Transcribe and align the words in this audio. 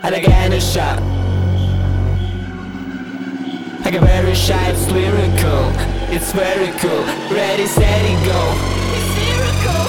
I 0.00 0.10
think 0.10 0.28
any 0.28 0.60
shot. 0.60 1.00
I 3.84 3.90
a 3.90 4.00
very 4.00 4.34
shy, 4.34 4.68
it's 4.70 4.88
lyrical. 4.90 5.72
It's 6.14 6.30
very 6.32 6.70
cool. 6.78 7.04
Ready, 7.34 7.66
steady, 7.66 8.14
go. 8.24 8.40
It's 8.94 9.10
lyrical. 9.18 9.86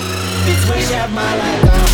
It's 0.50 0.70
wish 0.70 0.90
have 0.96 1.12
my 1.14 1.36
life. 1.38 1.89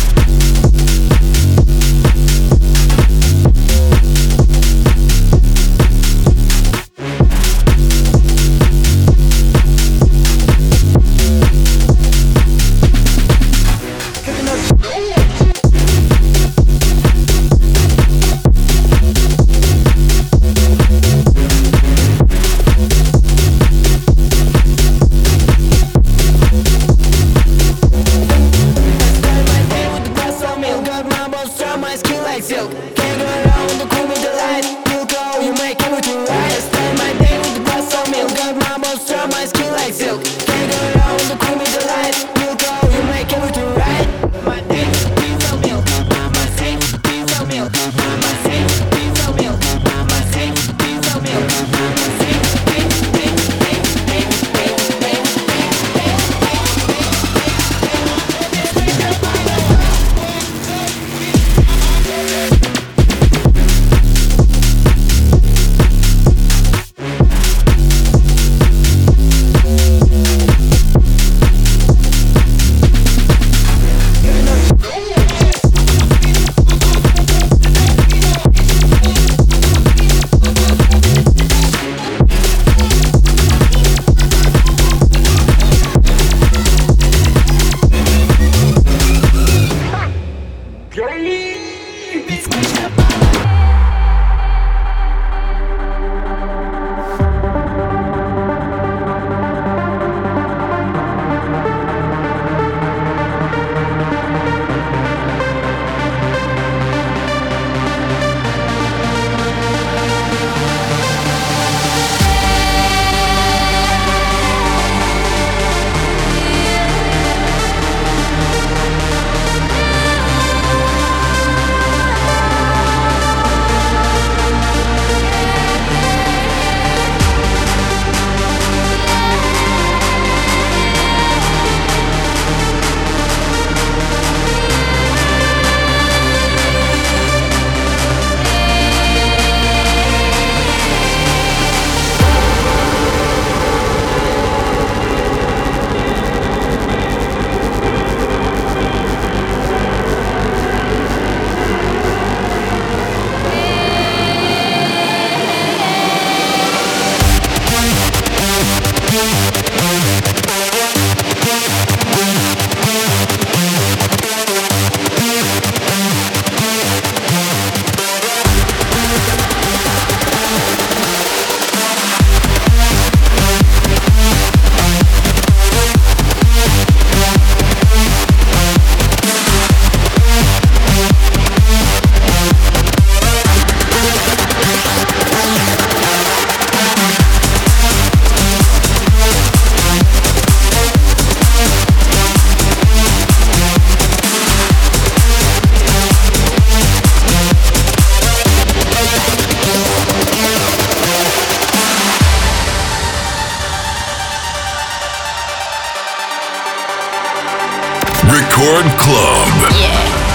Record 208.28 208.86
Club. 208.98 209.72
Yeah. 209.78 210.25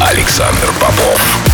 Александр 0.00 0.72
Попов. 0.80 1.51